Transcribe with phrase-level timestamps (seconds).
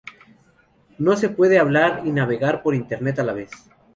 [0.97, 3.51] No se puede hablar y navegar por internet a la vez.